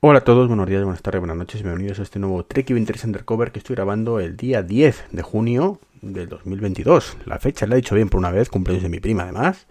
Hola 0.00 0.20
a 0.20 0.24
todos, 0.24 0.46
buenos 0.46 0.68
días, 0.68 0.84
buenas 0.84 1.02
tardes, 1.02 1.18
buenas 1.18 1.36
noches, 1.36 1.60
bienvenidos 1.64 1.98
a 1.98 2.02
este 2.02 2.20
nuevo 2.20 2.44
Trek 2.44 2.70
Event 2.70 2.88
Undercover 3.04 3.50
que 3.50 3.58
estoy 3.58 3.74
grabando 3.74 4.20
el 4.20 4.36
día 4.36 4.62
10 4.62 5.06
de 5.10 5.22
junio 5.22 5.80
del 6.02 6.28
2022. 6.28 7.16
La 7.26 7.40
fecha 7.40 7.66
la 7.66 7.74
he 7.74 7.78
dicho 7.78 7.96
bien 7.96 8.08
por 8.08 8.18
una 8.18 8.30
vez, 8.30 8.48
cumpleaños 8.48 8.84
de 8.84 8.90
mi 8.90 9.00
prima 9.00 9.24
además. 9.24 9.66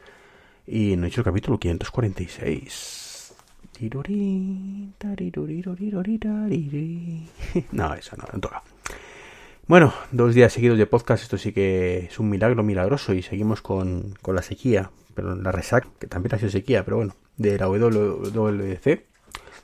Y 0.67 0.97
no 0.97 1.05
he 1.05 1.07
hecho 1.07 1.21
el 1.21 1.25
capítulo 1.25 1.57
546. 1.59 3.35
No, 7.71 7.93
eso 7.93 8.17
no, 8.17 8.25
no 8.33 8.39
toca. 8.41 8.63
Bueno, 9.65 9.93
dos 10.11 10.35
días 10.35 10.51
seguidos 10.51 10.77
de 10.77 10.87
podcast, 10.87 11.23
esto 11.23 11.37
sí 11.37 11.53
que 11.53 11.99
es 11.99 12.19
un 12.19 12.29
milagro 12.29 12.63
milagroso 12.63 13.13
y 13.13 13.21
seguimos 13.21 13.61
con, 13.61 14.13
con 14.21 14.35
la 14.35 14.41
sequía, 14.41 14.91
pero 15.13 15.37
la 15.37 15.53
resac, 15.53 15.87
que 15.99 16.07
también 16.07 16.35
ha 16.35 16.37
sido 16.37 16.51
sequía, 16.51 16.83
pero 16.83 16.97
bueno, 16.97 17.15
de 17.37 17.57
la 17.57 17.69
WWDC 17.69 19.07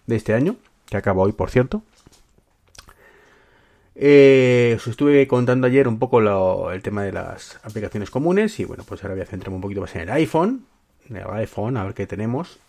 de 0.07 0.15
este 0.15 0.33
año, 0.33 0.57
que 0.87 0.97
acaba 0.97 1.21
hoy, 1.21 1.31
por 1.31 1.49
cierto. 1.49 1.83
Eh, 3.95 4.73
os 4.75 4.87
estuve 4.87 5.27
contando 5.27 5.67
ayer 5.67 5.87
un 5.87 5.99
poco 5.99 6.71
el 6.71 6.81
tema 6.81 7.03
de 7.03 7.11
las 7.11 7.59
aplicaciones 7.63 8.09
comunes 8.09 8.59
y 8.59 8.65
bueno, 8.65 8.83
pues 8.87 9.03
ahora 9.03 9.13
voy 9.13 9.21
a 9.21 9.27
centrarme 9.27 9.57
un 9.57 9.61
poquito 9.61 9.81
más 9.81 9.95
en 9.95 10.01
el 10.01 10.11
iPhone, 10.11 10.65
en 11.07 11.17
el 11.17 11.27
iPhone, 11.29 11.77
a 11.77 11.83
ver 11.83 11.93
qué 11.93 12.07
tenemos. 12.07 12.59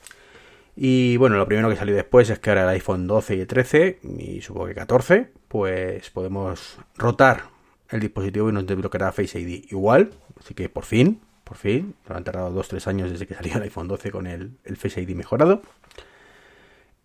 Y 0.76 1.16
bueno, 1.16 1.36
lo 1.36 1.46
primero 1.46 1.70
que 1.70 1.76
salió 1.76 1.94
después 1.94 2.28
es 2.30 2.38
que 2.40 2.50
ahora 2.50 2.64
el 2.64 2.68
iPhone 2.70 3.06
12 3.06 3.36
y 3.36 3.40
el 3.40 3.46
13, 3.46 4.00
y 4.18 4.40
supongo 4.42 4.66
que 4.66 4.74
14, 4.74 5.30
pues 5.48 6.10
podemos 6.10 6.78
rotar 6.96 7.44
el 7.90 8.00
dispositivo 8.00 8.50
y 8.50 8.52
nos 8.52 8.66
desbloqueará 8.66 9.12
Face 9.12 9.38
ID 9.38 9.66
igual. 9.70 10.10
Así 10.38 10.52
que 10.54 10.68
por 10.68 10.84
fin, 10.84 11.20
por 11.44 11.56
fin, 11.56 11.94
han 12.08 12.24
tardado 12.24 12.50
2-3 12.62 12.86
años 12.88 13.10
desde 13.10 13.26
que 13.26 13.34
salió 13.34 13.54
el 13.54 13.62
iPhone 13.62 13.88
12 13.88 14.10
con 14.10 14.26
el, 14.26 14.58
el 14.64 14.76
Face 14.76 15.00
ID 15.00 15.14
mejorado. 15.14 15.62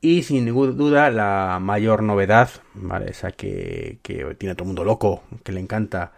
Y 0.02 0.24
sin 0.24 0.46
ninguna 0.46 0.72
duda, 0.72 1.10
la 1.10 1.60
mayor 1.62 2.04
novedad, 2.04 2.50
¿vale? 2.74 3.12
Esa 3.12 3.32
que, 3.32 4.00
que 4.02 4.36
tiene 4.36 4.54
a 4.54 4.56
todo 4.56 4.64
el 4.64 4.68
mundo 4.68 4.86
loco, 4.86 5.24
que 5.44 5.52
le 5.52 5.60
encanta 5.60 6.14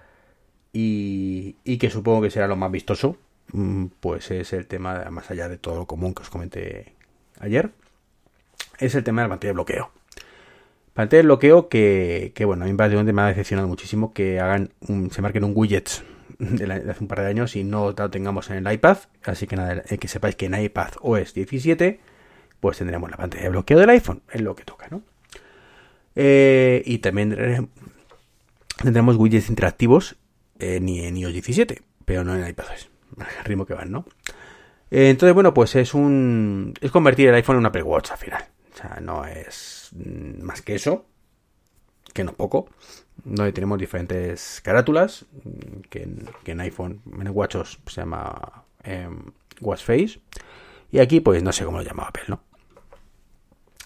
y, 0.72 1.56
y, 1.64 1.78
que 1.78 1.90
supongo 1.90 2.22
que 2.22 2.30
será 2.30 2.48
lo 2.48 2.56
más 2.56 2.72
vistoso, 2.72 3.18
mm, 3.54 3.88
pues 4.00 4.30
es 4.32 4.54
el 4.54 4.68
tema, 4.68 5.06
más 5.10 5.32
allá 5.32 5.50
de 5.50 5.58
todo 5.58 5.78
lo 5.78 5.86
común 5.88 6.14
que 6.14 6.22
os 6.22 6.30
comenté 6.30 6.94
ayer, 7.40 7.72
es 8.80 8.94
el 8.94 9.04
tema 9.04 9.22
de 9.24 9.28
la 9.28 9.30
pantalla 9.30 9.50
de 9.50 9.54
bloqueo. 9.54 9.92
Pantalla 10.94 11.24
de 11.24 11.28
bloqueo 11.28 11.68
que, 11.68 12.34
que 12.36 12.46
bueno, 12.46 12.66
a 12.66 12.68
mí 12.68 12.74
me 12.74 13.22
ha 13.22 13.28
decepcionado 13.28 13.68
muchísimo 13.68 14.14
que 14.14 14.40
hagan 14.40 14.72
un, 14.88 15.10
se 15.10 15.24
marquen 15.24 15.44
un 15.44 15.54
widget 15.56 16.04
de, 16.40 16.68
de, 16.68 16.92
hace 16.92 17.04
un 17.04 17.08
par 17.08 17.22
de 17.22 17.28
años 17.28 17.56
y 17.56 17.64
no 17.64 17.94
lo 17.98 18.10
tengamos 18.12 18.50
en 18.52 18.66
el 18.66 18.72
iPad. 18.74 18.98
Así 19.24 19.48
que 19.48 19.56
nada, 19.56 19.82
que 19.82 20.08
sepáis 20.08 20.36
que 20.36 20.46
en 20.46 20.62
iPad 20.62 20.92
OS 21.02 21.34
17 21.34 22.11
pues 22.62 22.78
tendremos 22.78 23.12
la 23.12 23.18
pantalla 23.18 23.44
de 23.44 23.50
bloqueo 23.50 23.78
del 23.80 23.90
iPhone, 23.90 24.22
es 24.32 24.40
lo 24.40 24.56
que 24.56 24.64
toca, 24.64 24.88
¿no? 24.90 25.02
Eh, 26.16 26.82
y 26.86 27.00
también 27.00 27.70
tendremos 28.82 29.18
widgets 29.18 29.50
interactivos 29.50 30.16
en, 30.60 30.88
en 30.88 31.18
iOS 31.18 31.34
17, 31.34 31.82
pero 32.06 32.24
no 32.24 32.36
en 32.36 32.48
iPadOS, 32.48 32.90
al 33.18 33.46
ritmo 33.46 33.66
que 33.66 33.74
van, 33.74 33.92
¿no? 33.92 34.06
Eh, 34.92 35.10
entonces, 35.10 35.34
bueno, 35.34 35.54
pues 35.54 35.76
es 35.76 35.94
un. 35.94 36.74
Es 36.82 36.92
convertir 36.92 37.30
el 37.30 37.36
iPhone 37.36 37.56
en 37.56 37.60
un 37.60 37.66
Apple 37.66 37.84
Watch 37.84 38.12
al 38.12 38.18
final. 38.18 38.44
O 38.74 38.78
sea, 38.78 39.00
no 39.02 39.26
es 39.26 39.90
más 40.42 40.62
que 40.62 40.76
eso, 40.76 41.06
que 42.14 42.24
no 42.24 42.34
poco. 42.34 42.70
Donde 43.24 43.54
tenemos 43.54 43.80
diferentes 43.80 44.62
carátulas, 44.64 45.26
que 45.90 46.04
en, 46.04 46.30
que 46.44 46.52
en 46.52 46.62
iPhone, 46.62 47.02
en 47.14 47.28
el 47.28 47.30
WatchOS 47.30 47.80
se 47.88 48.02
llama 48.02 48.66
eh, 48.84 49.10
Watch 49.62 49.84
Face. 49.84 50.20
Y 50.92 51.00
aquí, 51.00 51.22
pues 51.22 51.42
no 51.42 51.54
sé 51.54 51.64
cómo 51.64 51.78
lo 51.78 51.84
llama 51.84 52.04
Apple, 52.04 52.24
¿no? 52.28 52.42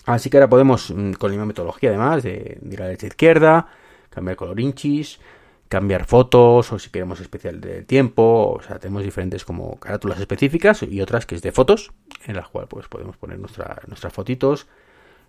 Así 0.06 0.30
que 0.30 0.38
ahora 0.38 0.50
podemos, 0.50 0.92
mm, 0.92 1.14
con 1.14 1.30
la 1.30 1.34
misma 1.34 1.46
metodología 1.48 1.90
además, 1.90 2.24
de, 2.24 2.60
ir 2.70 2.80
a 2.80 2.82
la 2.82 2.86
derecha 2.88 3.08
izquierda, 3.08 3.68
cambiar 4.10 4.38
color 4.38 4.60
inchis, 4.60 5.20
cambiar 5.68 6.06
fotos, 6.06 6.72
o 6.72 6.80
si 6.80 6.90
queremos 6.90 7.20
especial 7.20 7.60
del 7.60 7.86
tiempo, 7.86 8.56
o 8.58 8.62
sea, 8.62 8.80
tenemos 8.80 9.04
diferentes 9.04 9.44
como 9.44 9.80
carátulas 9.80 10.20
específicas 10.20 10.84
y 10.84 11.02
otras 11.02 11.26
que 11.26 11.36
es 11.36 11.42
de 11.42 11.52
fotos, 11.52 11.92
en 12.26 12.36
las 12.36 12.48
cuales 12.50 12.70
pues 12.70 12.88
podemos 12.88 13.18
poner 13.18 13.40
nuestra, 13.40 13.82
nuestras 13.88 14.14
fotitos. 14.14 14.68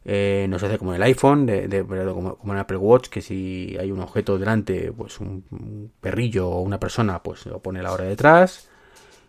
Eh, 0.05 0.47
nos 0.49 0.63
hace 0.63 0.79
como 0.79 0.95
el 0.95 1.03
iPhone, 1.03 1.47
de, 1.47 1.85
como, 2.15 2.37
como, 2.37 2.53
en 2.53 2.59
Apple 2.61 2.77
Watch, 2.77 3.09
que 3.09 3.21
si 3.23 3.77
hay 3.81 3.91
un 3.91 4.01
objeto 4.01 4.39
delante, 4.39 4.93
pues 4.93 5.19
un, 5.19 5.45
un 5.51 5.91
perrillo 6.01 6.49
o 6.49 6.61
una 6.61 6.79
persona, 6.79 7.23
pues 7.23 7.47
lo 7.47 7.59
pone 7.61 7.83
la 7.83 7.93
hora 7.93 8.05
detrás. 8.05 8.69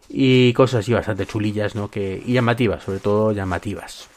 Y 0.10 0.54
cosas 0.54 0.82
así 0.82 0.94
bastante 0.94 1.26
chulillas, 1.26 1.76
¿no? 1.76 1.90
Que, 1.90 2.22
y 2.24 2.34
llamativas, 2.34 2.84
sobre 2.84 3.00
todo 3.00 3.32
llamativas. 3.32 4.10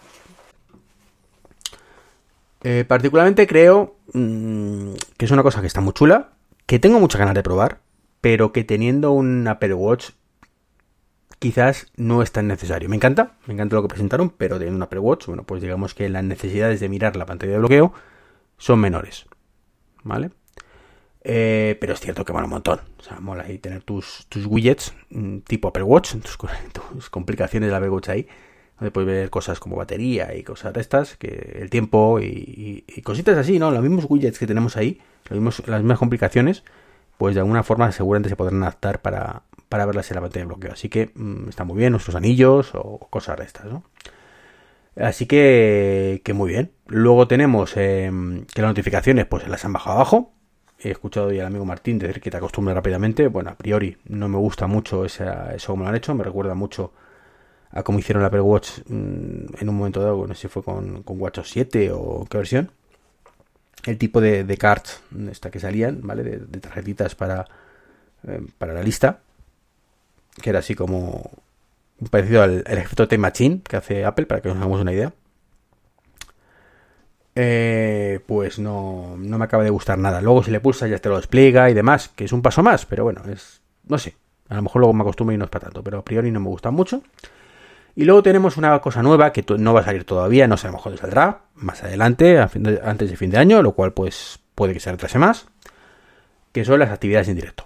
Eh, 2.62 2.84
particularmente 2.86 3.46
creo 3.46 3.96
mmm, 4.12 4.92
que 5.16 5.24
es 5.24 5.30
una 5.30 5.42
cosa 5.42 5.60
que 5.60 5.66
está 5.66 5.80
muy 5.80 5.92
chula, 5.92 6.30
que 6.66 6.78
tengo 6.78 7.00
muchas 7.00 7.18
ganas 7.18 7.34
de 7.34 7.42
probar, 7.42 7.80
pero 8.20 8.52
que 8.52 8.64
teniendo 8.64 9.12
un 9.12 9.46
Apple 9.48 9.74
Watch 9.74 10.10
quizás 11.38 11.86
no 11.96 12.22
es 12.22 12.32
tan 12.32 12.48
necesario. 12.48 12.88
Me 12.88 12.96
encanta, 12.96 13.36
me 13.46 13.54
encanta 13.54 13.76
lo 13.76 13.82
que 13.82 13.88
presentaron, 13.88 14.30
pero 14.30 14.58
teniendo 14.58 14.76
un 14.76 14.82
Apple 14.82 14.98
Watch, 14.98 15.26
bueno, 15.26 15.44
pues 15.44 15.62
digamos 15.62 15.94
que 15.94 16.08
las 16.08 16.22
necesidades 16.22 16.80
de 16.80 16.88
mirar 16.88 17.16
la 17.16 17.26
pantalla 17.26 17.52
de 17.52 17.58
bloqueo 17.58 17.94
son 18.58 18.78
menores. 18.78 19.26
¿Vale? 20.02 20.30
Eh, 21.22 21.76
pero 21.80 21.94
es 21.94 22.00
cierto 22.00 22.24
que 22.24 22.32
mola 22.32 22.44
un 22.44 22.50
montón. 22.50 22.80
O 22.98 23.02
sea, 23.02 23.20
mola 23.20 23.44
ahí 23.44 23.58
tener 23.58 23.82
tus, 23.82 24.26
tus 24.28 24.44
widgets 24.46 24.94
tipo 25.46 25.68
Apple 25.68 25.82
Watch, 25.82 26.14
tus, 26.22 26.38
tus 26.72 27.08
complicaciones 27.08 27.68
del 27.68 27.74
Apple 27.74 27.90
Watch 27.90 28.10
ahí 28.10 28.26
donde 28.80 29.04
ver 29.04 29.30
cosas 29.30 29.60
como 29.60 29.76
batería 29.76 30.34
y 30.34 30.42
cosas 30.42 30.72
de 30.72 30.80
estas, 30.80 31.16
que 31.16 31.58
el 31.60 31.70
tiempo 31.70 32.18
y, 32.20 32.84
y, 32.86 33.02
cositas 33.02 33.36
así, 33.36 33.58
¿no? 33.58 33.70
Los 33.70 33.82
mismos 33.82 34.06
widgets 34.08 34.38
que 34.38 34.46
tenemos 34.46 34.76
ahí, 34.76 35.00
los 35.28 35.38
mismos, 35.38 35.62
las 35.68 35.80
mismas 35.80 35.98
complicaciones, 35.98 36.64
pues 37.18 37.34
de 37.34 37.40
alguna 37.40 37.62
forma 37.62 37.92
seguramente 37.92 38.30
se 38.30 38.36
podrán 38.36 38.62
adaptar 38.62 39.02
para, 39.02 39.42
para 39.68 39.86
verlas 39.86 40.10
en 40.10 40.14
la 40.16 40.20
pantalla 40.22 40.44
de 40.44 40.48
bloqueo. 40.48 40.72
Así 40.72 40.88
que 40.88 41.10
mmm, 41.14 41.48
está 41.48 41.64
muy 41.64 41.76
bien, 41.76 41.92
nuestros 41.92 42.16
anillos 42.16 42.70
o 42.74 42.98
cosas 43.10 43.38
de 43.38 43.44
estas, 43.44 43.66
¿no? 43.66 43.84
Así 44.96 45.26
que, 45.26 46.20
que 46.24 46.32
muy 46.32 46.50
bien. 46.50 46.72
Luego 46.86 47.28
tenemos 47.28 47.76
eh, 47.76 48.10
que 48.52 48.62
las 48.62 48.70
notificaciones 48.70 49.26
pues 49.26 49.46
las 49.48 49.64
han 49.64 49.72
bajado 49.72 49.96
abajo. 49.96 50.32
He 50.78 50.90
escuchado 50.90 51.30
ya 51.32 51.42
al 51.42 51.48
amigo 51.48 51.64
Martín 51.64 51.98
decir 51.98 52.20
que 52.20 52.30
te 52.30 52.36
acostumbres 52.36 52.74
rápidamente. 52.74 53.28
Bueno, 53.28 53.50
a 53.50 53.56
priori 53.56 53.98
no 54.06 54.28
me 54.28 54.38
gusta 54.38 54.66
mucho 54.66 55.04
esa, 55.04 55.54
eso 55.54 55.72
como 55.72 55.84
lo 55.84 55.90
han 55.90 55.96
hecho. 55.96 56.14
Me 56.14 56.24
recuerda 56.24 56.54
mucho 56.54 56.92
a 57.70 57.82
como 57.82 57.98
hicieron 57.98 58.22
la 58.22 58.28
Apple 58.28 58.40
Watch 58.40 58.80
mmm, 58.88 59.46
en 59.58 59.68
un 59.68 59.76
momento 59.76 60.00
dado, 60.00 60.26
no 60.26 60.34
sé 60.34 60.42
si 60.42 60.48
fue 60.48 60.62
con, 60.62 61.02
con 61.02 61.20
WatchOS 61.20 61.50
7 61.50 61.90
o 61.92 62.26
qué 62.28 62.38
versión. 62.38 62.70
El 63.84 63.96
tipo 63.96 64.20
de, 64.20 64.44
de 64.44 64.56
cards 64.58 65.02
esta 65.30 65.50
que 65.50 65.60
salían, 65.60 66.00
¿vale? 66.02 66.22
De, 66.22 66.60
tarjetitas 66.60 67.14
para, 67.14 67.46
eh, 68.26 68.42
para 68.58 68.74
la 68.74 68.82
lista. 68.82 69.20
Que 70.42 70.50
era 70.50 70.58
así 70.58 70.74
como 70.74 71.30
parecido 72.10 72.42
al, 72.42 72.64
al 72.66 72.78
efecto 72.78 73.06
Machine 73.18 73.60
que 73.66 73.76
hace 73.76 74.04
Apple, 74.04 74.26
para 74.26 74.40
que 74.40 74.48
nos 74.48 74.58
hagamos 74.58 74.80
una 74.80 74.92
idea. 74.92 75.12
Eh, 77.34 78.20
pues 78.26 78.58
no, 78.58 79.16
no 79.16 79.38
me 79.38 79.44
acaba 79.44 79.64
de 79.64 79.70
gustar 79.70 79.98
nada. 79.98 80.20
Luego 80.20 80.42
si 80.42 80.50
le 80.50 80.60
pulsas 80.60 80.90
ya 80.90 80.98
te 80.98 81.08
lo 81.08 81.16
despliega 81.16 81.70
y 81.70 81.74
demás, 81.74 82.08
que 82.08 82.24
es 82.24 82.32
un 82.32 82.42
paso 82.42 82.62
más, 82.62 82.84
pero 82.84 83.04
bueno, 83.04 83.22
es 83.32 83.60
no 83.86 83.98
sé. 83.98 84.16
A 84.48 84.56
lo 84.56 84.62
mejor 84.62 84.80
luego 84.80 84.92
me 84.92 85.02
acostumbro 85.02 85.34
y 85.34 85.38
no 85.38 85.44
es 85.44 85.50
para 85.50 85.66
tanto, 85.66 85.82
pero 85.82 85.98
a 85.98 86.04
priori 86.04 86.30
no 86.30 86.40
me 86.40 86.48
gusta 86.48 86.70
mucho. 86.70 87.02
Y 88.00 88.04
luego 88.04 88.22
tenemos 88.22 88.56
una 88.56 88.78
cosa 88.78 89.02
nueva 89.02 89.30
que 89.30 89.44
no 89.58 89.74
va 89.74 89.80
a 89.80 89.84
salir 89.84 90.04
todavía, 90.04 90.48
no 90.48 90.56
lo 90.56 90.72
mejor 90.72 90.96
saldrá 90.96 91.42
más 91.54 91.84
adelante, 91.84 92.38
antes 92.38 93.10
de 93.10 93.14
fin 93.14 93.28
de 93.28 93.36
año, 93.36 93.60
lo 93.60 93.72
cual 93.72 93.92
pues 93.92 94.40
puede 94.54 94.72
que 94.72 94.80
se 94.80 94.90
retrase 94.90 95.18
más, 95.18 95.48
que 96.50 96.64
son 96.64 96.78
las 96.78 96.88
actividades 96.92 97.28
en 97.28 97.34
directo. 97.34 97.64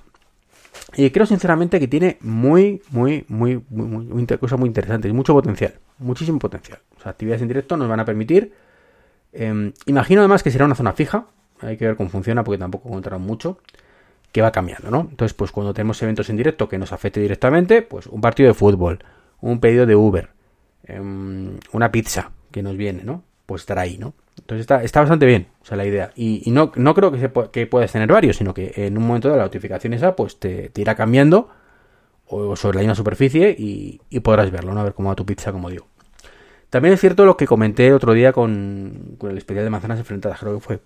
Y 0.97 1.09
creo 1.11 1.25
sinceramente 1.25 1.79
que 1.79 1.87
tiene 1.87 2.19
muy, 2.21 2.83
muy, 2.91 3.25
muy, 3.29 3.63
muy, 3.69 3.87
muy, 3.87 4.07
muy 4.07 4.27
cosa 4.27 4.57
muy 4.57 4.67
interesante, 4.67 5.13
mucho 5.13 5.35
potencial, 5.35 5.75
muchísimo 5.99 6.41
potencial. 6.41 6.81
O 6.99 7.09
actividades 7.09 7.43
en 7.43 7.47
directo 7.47 7.77
nos 7.77 7.89
van 7.89 8.01
a 8.01 8.05
permitir, 8.05 8.55
eh, 9.33 9.73
imagino 9.87 10.21
además 10.21 10.43
que 10.43 10.51
será 10.51 10.65
una 10.65 10.75
zona 10.75 10.95
fija, 10.95 11.27
hay 11.61 11.77
que 11.77 11.87
ver 11.87 11.95
cómo 11.95 12.11
funciona 12.11 12.43
porque 12.43 12.59
tampoco 12.59 12.91
contaron 12.91 13.23
mucho, 13.23 13.61
que 14.33 14.43
va 14.43 14.51
cambiando, 14.51 14.91
¿no? 14.91 15.07
Entonces, 15.09 15.33
pues 15.33 15.53
cuando 15.53 15.73
tenemos 15.73 16.03
eventos 16.03 16.29
en 16.29 16.37
directo 16.37 16.69
que 16.69 16.77
nos 16.77 16.93
afecte 16.93 17.21
directamente, 17.21 17.83
pues 17.83 18.09
un 18.09 18.21
partido 18.21 18.49
de 18.49 18.55
fútbol, 18.55 18.99
un 19.51 19.61
pedido 19.61 19.87
de 19.87 19.95
Uber, 19.95 20.31
eh, 20.85 21.01
una 21.01 21.93
pizza 21.93 22.33
que 22.51 22.63
nos 22.63 22.77
viene, 22.77 23.05
¿no? 23.05 23.23
Pues 23.47 23.63
estar 23.63 23.79
ahí, 23.79 23.99
¿no? 23.99 24.15
Entonces 24.39 24.63
está, 24.63 24.83
está 24.83 25.01
bastante 25.01 25.27
bien, 25.27 25.49
o 25.61 25.65
sea, 25.67 25.77
la 25.77 25.85
idea. 25.85 26.13
Y, 26.17 26.51
no, 26.51 26.73
no 26.77 26.95
creo 26.95 27.13
que, 27.13 27.19
se 27.19 27.31
que 27.53 27.67
puedas 27.67 27.93
tener 27.93 28.11
varios, 28.11 28.37
sino 28.37 28.55
que 28.55 28.73
en 28.75 28.97
un 28.97 29.07
momento 29.07 29.29
de 29.29 29.37
la 29.37 29.45
notificación 29.45 29.93
esa, 29.93 30.17
pues 30.17 30.41
te, 30.41 30.73
irá 30.75 30.95
cambiando 30.95 31.51
o 32.27 32.57
sobre 32.57 32.77
la 32.77 32.81
misma 32.81 32.95
superficie 32.95 33.55
y, 33.57 34.01
podrás 34.21 34.51
verlo, 34.51 34.73
¿no? 34.73 34.81
A 34.81 34.85
ver 34.85 34.95
cómo 34.95 35.11
va 35.11 35.15
tu 35.15 35.27
pizza, 35.27 35.53
como 35.53 35.69
digo. 35.69 35.87
También 36.71 36.95
es 36.95 37.01
cierto 37.01 37.27
lo 37.27 37.37
que 37.37 37.47
comenté 37.47 37.93
otro 37.93 38.15
día 38.15 38.33
con, 38.33 39.17
con 39.19 39.31
el 39.31 39.39
especial 39.39 39.65
de 39.65 39.71
manzanas 39.71 39.99
enfrentadas, 39.99 40.41
creo 40.41 40.55
que 40.55 40.61
fue. 40.61 40.81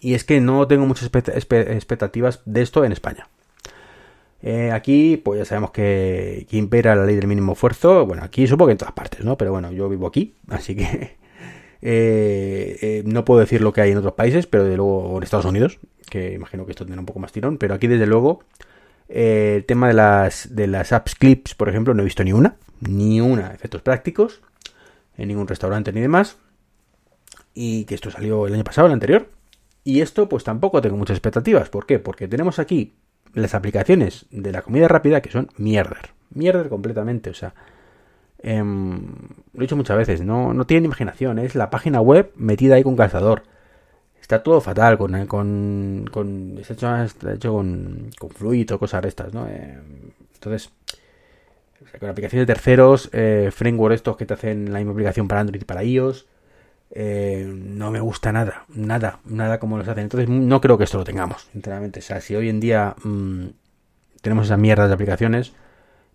Y 0.00 0.14
es 0.14 0.24
que 0.24 0.40
no 0.40 0.66
tengo 0.66 0.86
muchas 0.86 1.10
expectativas 1.12 2.42
de 2.46 2.62
esto 2.62 2.84
en 2.84 2.92
España. 2.92 3.28
Eh, 4.42 4.70
aquí, 4.72 5.16
pues 5.16 5.38
ya 5.38 5.44
sabemos 5.44 5.70
que, 5.70 6.46
impera 6.50 6.94
la 6.94 7.06
ley 7.06 7.16
del 7.16 7.26
mínimo 7.26 7.52
esfuerzo. 7.52 8.06
Bueno, 8.06 8.22
aquí 8.24 8.46
supongo 8.46 8.68
que 8.68 8.72
en 8.72 8.78
todas 8.78 8.94
partes, 8.94 9.24
¿no? 9.24 9.38
Pero 9.38 9.52
bueno, 9.52 9.72
yo 9.72 9.88
vivo 9.88 10.06
aquí, 10.06 10.34
así 10.48 10.76
que 10.76 11.16
eh, 11.82 12.78
eh, 12.82 13.02
no 13.06 13.24
puedo 13.24 13.40
decir 13.40 13.60
lo 13.62 13.72
que 13.72 13.80
hay 13.80 13.92
en 13.92 13.98
otros 13.98 14.14
países, 14.14 14.46
pero 14.46 14.64
de 14.64 14.76
luego 14.76 15.16
en 15.16 15.22
Estados 15.22 15.46
Unidos, 15.46 15.78
que 16.10 16.32
imagino 16.34 16.66
que 16.66 16.72
esto 16.72 16.84
tendrá 16.84 17.00
un 17.00 17.06
poco 17.06 17.20
más 17.20 17.32
tirón. 17.32 17.58
Pero 17.58 17.74
aquí, 17.74 17.86
desde 17.86 18.06
luego, 18.06 18.44
el 19.08 19.64
tema 19.64 19.88
de 19.88 19.94
las, 19.94 20.54
de 20.54 20.66
las 20.66 20.92
apps 20.92 21.14
clips, 21.14 21.54
por 21.54 21.68
ejemplo, 21.68 21.94
no 21.94 22.02
he 22.02 22.04
visto 22.04 22.24
ni 22.24 22.32
una, 22.32 22.56
ni 22.80 23.20
una, 23.20 23.52
efectos 23.52 23.82
prácticos, 23.82 24.42
en 25.16 25.28
ningún 25.28 25.48
restaurante 25.48 25.92
ni 25.92 26.00
demás. 26.00 26.36
Y 27.54 27.84
que 27.84 27.94
esto 27.94 28.10
salió 28.10 28.46
el 28.46 28.54
año 28.54 28.64
pasado, 28.64 28.88
el 28.88 28.92
anterior. 28.92 29.30
Y 29.84 30.00
esto, 30.00 30.28
pues 30.28 30.44
tampoco 30.44 30.82
tengo 30.82 30.96
muchas 30.96 31.16
expectativas. 31.16 31.68
¿Por 31.68 31.86
qué? 31.86 31.98
Porque 31.98 32.26
tenemos 32.26 32.58
aquí 32.58 32.94
las 33.34 33.54
aplicaciones 33.54 34.26
de 34.30 34.52
la 34.52 34.62
comida 34.62 34.88
rápida 34.88 35.20
que 35.20 35.30
son 35.30 35.48
mierder. 35.56 36.10
Mierder 36.30 36.68
completamente. 36.68 37.30
O 37.30 37.34
sea, 37.34 37.54
em, 38.38 39.02
lo 39.52 39.60
he 39.60 39.62
dicho 39.62 39.76
muchas 39.76 39.96
veces, 39.96 40.22
no, 40.22 40.54
no 40.54 40.66
tiene 40.66 40.86
imaginación. 40.86 41.38
Es 41.38 41.54
la 41.54 41.70
página 41.70 42.00
web 42.00 42.32
metida 42.36 42.76
ahí 42.76 42.82
con 42.82 42.96
calzador. 42.96 43.42
Está 44.20 44.42
todo 44.42 44.60
fatal, 44.60 44.96
con, 44.96 45.26
con, 45.26 46.08
con 46.10 46.58
está 46.58 47.06
hecho, 47.34 47.52
con, 47.52 48.10
con 48.18 48.30
fluido, 48.30 48.78
cosas 48.78 49.02
de 49.02 49.08
estas, 49.08 49.34
¿no? 49.34 49.46
Em, 49.46 50.12
entonces, 50.34 50.72
con 52.00 52.08
aplicaciones 52.08 52.46
de 52.46 52.54
terceros, 52.54 53.10
eh, 53.12 53.50
framework 53.52 53.94
estos 53.94 54.16
que 54.16 54.26
te 54.26 54.34
hacen 54.34 54.72
la 54.72 54.78
misma 54.78 54.92
aplicación 54.92 55.28
para 55.28 55.42
Android 55.42 55.60
y 55.60 55.64
para 55.64 55.84
iOS, 55.84 56.26
eh, 56.96 57.44
no 57.52 57.90
me 57.90 57.98
gusta 57.98 58.30
nada, 58.30 58.66
nada, 58.68 59.18
nada 59.24 59.58
como 59.58 59.76
los 59.76 59.88
hacen. 59.88 60.04
Entonces 60.04 60.28
no 60.28 60.60
creo 60.60 60.78
que 60.78 60.84
esto 60.84 60.98
lo 60.98 61.04
tengamos, 61.04 61.48
sinceramente. 61.52 61.98
O 61.98 62.02
sea, 62.02 62.20
si 62.20 62.36
hoy 62.36 62.48
en 62.48 62.60
día 62.60 62.94
mm, 63.02 63.46
tenemos 64.22 64.46
esa 64.46 64.56
mierda 64.56 64.86
de 64.86 64.94
aplicaciones, 64.94 65.52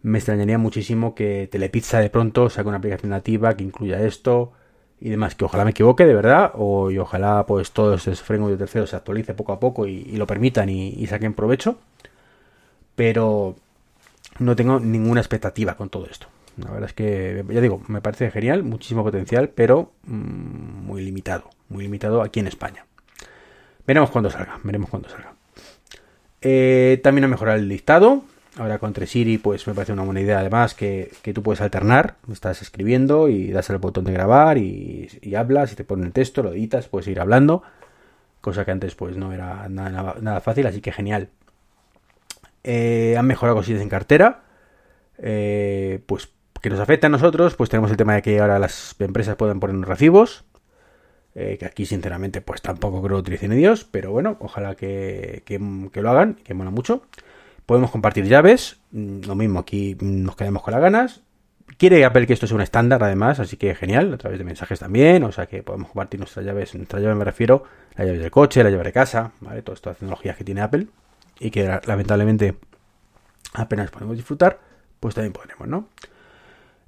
me 0.03 0.19
extrañaría 0.19 0.57
muchísimo 0.57 1.15
que 1.15 1.49
Telepizza 1.51 1.99
de 1.99 2.09
pronto 2.09 2.49
saque 2.49 2.69
una 2.69 2.77
aplicación 2.77 3.09
nativa 3.09 3.57
que 3.57 3.65
incluya 3.65 4.01
esto 4.01 4.53
y 5.01 5.09
demás. 5.09 5.35
Que 5.35 5.43
ojalá 5.43 5.65
me 5.65 5.71
equivoque 5.71 6.05
de 6.05 6.15
verdad, 6.15 6.53
o 6.55 6.91
y 6.91 6.97
ojalá 6.97 7.45
pues 7.45 7.71
todo 7.71 7.95
ese 7.95 8.15
framework 8.15 8.53
de 8.53 8.57
terceros 8.59 8.91
se 8.91 8.95
actualice 8.95 9.33
poco 9.33 9.51
a 9.51 9.59
poco 9.59 9.85
y, 9.85 10.15
lo 10.15 10.27
permitan 10.27 10.69
y 10.69 11.05
saquen 11.07 11.33
provecho. 11.33 11.77
Pero 12.95 13.57
no 14.39 14.55
tengo 14.55 14.79
ninguna 14.79 15.19
expectativa 15.19 15.75
con 15.75 15.89
todo 15.89 16.05
esto. 16.05 16.27
La 16.63 16.71
verdad 16.71 16.89
es 16.89 16.93
que, 16.93 17.45
ya 17.49 17.61
digo, 17.61 17.81
me 17.87 18.01
parece 18.01 18.31
genial, 18.31 18.63
muchísimo 18.63 19.03
potencial, 19.03 19.49
pero 19.49 19.93
mm, 20.03 20.85
muy 20.85 21.01
limitado, 21.03 21.49
muy 21.69 21.83
limitado 21.83 22.21
aquí 22.21 22.39
en 22.39 22.47
España. 22.47 22.85
Veremos 23.85 24.09
cuándo 24.11 24.29
salga, 24.29 24.59
veremos 24.63 24.89
cuándo 24.89 25.09
salga. 25.09 25.33
Eh, 26.41 26.99
también 27.03 27.25
ha 27.25 27.27
mejorado 27.27 27.57
el 27.57 27.67
listado. 27.67 28.23
Ahora 28.57 28.77
con 28.77 28.93
Siri, 28.93 29.37
pues 29.37 29.65
me 29.67 29.73
parece 29.73 29.93
una 29.93 30.03
buena 30.03 30.21
idea 30.21 30.39
además 30.39 30.73
que, 30.73 31.11
tú 31.33 31.43
puedes 31.43 31.61
alternar. 31.61 32.15
Estás 32.31 32.61
escribiendo 32.61 33.29
y 33.29 33.51
das 33.51 33.69
el 33.69 33.77
botón 33.77 34.05
de 34.05 34.11
grabar 34.11 34.57
y, 34.57 35.07
hablas 35.37 35.71
y 35.71 35.75
te 35.75 35.83
ponen 35.83 36.07
el 36.07 36.11
texto, 36.11 36.43
lo 36.43 36.51
editas, 36.51 36.87
puedes 36.87 37.07
ir 37.07 37.19
hablando. 37.19 37.63
Cosa 38.41 38.65
que 38.65 38.71
antes 38.71 38.95
pues 38.95 39.17
no 39.17 39.33
era 39.33 39.67
nada, 39.69 40.41
fácil, 40.41 40.67
así 40.67 40.81
que 40.81 40.91
genial. 40.91 41.29
Eh, 42.63 43.15
han 43.17 43.27
mejorado 43.27 43.57
cosillas 43.57 43.81
en 43.81 43.89
cartera. 43.89 44.41
Eh, 45.19 46.01
pues 46.05 46.29
que 46.61 46.69
nos 46.69 46.79
afecta 46.79 47.07
a 47.07 47.09
nosotros, 47.09 47.55
pues 47.55 47.69
tenemos 47.69 47.91
el 47.91 47.97
tema 47.97 48.15
de 48.15 48.21
que 48.21 48.39
ahora 48.39 48.59
las 48.59 48.95
empresas 48.99 49.35
pueden 49.35 49.59
poner 49.59 49.75
recibos, 49.87 50.45
eh, 51.35 51.57
que 51.57 51.65
aquí 51.65 51.85
sinceramente 51.85 52.41
pues 52.41 52.61
tampoco 52.61 53.01
creo 53.01 53.17
que 53.17 53.21
utilicen 53.21 53.55
Dios, 53.55 53.85
pero 53.89 54.11
bueno, 54.11 54.37
ojalá 54.39 54.75
que, 54.75 55.43
lo 55.93 56.09
hagan, 56.09 56.35
que 56.35 56.53
mola 56.53 56.71
mucho. 56.71 57.03
Podemos 57.65 57.91
compartir 57.91 58.25
llaves, 58.25 58.79
mm, 58.91 59.21
lo 59.25 59.35
mismo, 59.35 59.59
aquí 59.59 59.95
nos 60.01 60.35
quedamos 60.35 60.63
con 60.63 60.73
las 60.73 60.81
ganas. 60.81 61.21
Quiere 61.77 62.03
Apple 62.03 62.25
que 62.25 62.33
esto 62.33 62.47
sea 62.47 62.55
un 62.55 62.61
estándar 62.61 63.03
además, 63.03 63.39
así 63.39 63.55
que 63.55 63.75
genial, 63.75 64.13
a 64.13 64.17
través 64.17 64.39
de 64.39 64.43
mensajes 64.43 64.79
también, 64.79 65.23
o 65.23 65.31
sea 65.31 65.45
que 65.45 65.61
podemos 65.63 65.89
compartir 65.89 66.19
nuestras 66.19 66.45
llaves, 66.45 66.73
nuestras 66.75 67.01
llaves 67.01 67.17
me 67.17 67.25
refiero, 67.25 67.63
la 67.95 68.05
llave 68.05 68.17
del 68.17 68.31
coche, 68.31 68.63
la 68.63 68.71
llave 68.71 68.83
de 68.85 68.91
casa, 68.91 69.31
¿vale? 69.39 69.61
Todas 69.61 69.77
estas 69.77 69.97
tecnologías 69.97 70.35
que 70.35 70.43
tiene 70.43 70.61
Apple 70.61 70.87
y 71.39 71.51
que 71.51 71.79
lamentablemente 71.85 72.55
apenas 73.53 73.91
podemos 73.91 74.17
disfrutar, 74.17 74.59
pues 74.99 75.15
también 75.15 75.33
podremos, 75.33 75.67
¿no? 75.67 75.87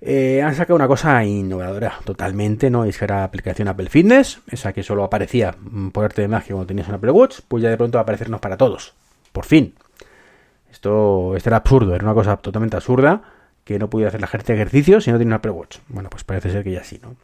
Eh, 0.04 0.42
han 0.42 0.56
sacado 0.56 0.76
una 0.76 0.88
cosa 0.88 1.24
innovadora 1.24 2.00
totalmente, 2.04 2.72
¿no? 2.72 2.86
Es 2.86 2.98
que 2.98 3.06
era 3.06 3.18
la 3.18 3.24
aplicación 3.24 3.68
Apple 3.68 3.90
Fitness, 3.90 4.42
esa 4.48 4.74
que 4.74 4.82
solo 4.82 5.04
aparecía 5.04 5.56
por 5.92 6.06
arte 6.06 6.24
de 6.24 6.28
magia 6.28 6.56
cuando 6.56 6.68
tenías 6.68 6.88
un 6.88 6.96
Apple 6.96 7.12
Watch, 7.12 7.42
pues 7.48 7.62
ya 7.62 7.70
de 7.70 7.78
pronto 7.78 7.98
va 7.98 8.02
a 8.02 8.04
aparecernos 8.04 8.42
para 8.42 8.58
todos. 8.58 8.96
Por 9.32 9.46
fin. 9.46 9.76
Esto, 10.72 11.36
esto 11.36 11.50
era 11.50 11.58
absurdo, 11.58 11.94
era 11.94 12.04
una 12.04 12.16
cosa 12.16 12.38
totalmente 12.38 12.78
absurda 12.78 13.22
que 13.64 13.78
no 13.78 13.90
podía 13.90 14.08
hacer 14.08 14.22
la 14.22 14.28
gente 14.28 14.54
ejercicio 14.54 15.02
si 15.02 15.12
no 15.12 15.18
tenía 15.18 15.36
un 15.36 15.38
Apple 15.38 15.52
Watch. 15.52 15.78
Bueno, 15.88 16.10
pues 16.10 16.24
parece 16.24 16.50
ser 16.52 16.64
que 16.64 16.72
ya 16.72 16.84
sí, 16.84 17.00
¿no? 17.02 17.16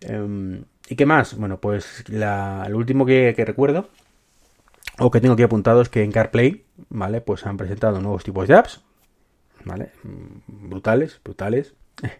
Em, 0.00 0.64
¿Y 0.88 0.96
qué 0.96 1.06
más? 1.06 1.36
Bueno, 1.36 1.58
pues 1.58 2.04
la, 2.08 2.66
lo 2.68 2.76
último 2.76 3.06
que, 3.06 3.34
recuerdo 3.36 3.88
o 4.98 5.10
que 5.10 5.20
tengo 5.20 5.34
aquí 5.34 5.42
apuntado 5.42 5.80
es 5.80 5.88
que 5.88 6.04
en 6.04 6.12
CarPlay, 6.12 6.64
¿vale? 6.90 7.20
Pues 7.20 7.46
han 7.46 7.56
presentado 7.56 8.00
nuevos 8.00 8.22
tipos 8.22 8.46
de 8.46 8.54
apps, 8.54 8.82
¿vale? 9.64 9.90
Mm, 10.02 10.68
brutales, 10.68 11.20
brutales. 11.24 11.74